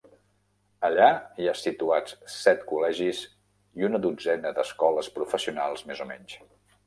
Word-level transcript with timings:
Allà 0.87 1.09
hi 1.43 1.49
ha 1.49 1.53
situats 1.63 2.15
set 2.37 2.63
col·legis 2.71 3.21
i 3.81 3.87
una 3.89 4.03
dotzena 4.07 4.53
d'escoles 4.57 5.11
professionals 5.19 5.89
més 5.91 6.05
o 6.07 6.11
menys. 6.13 6.41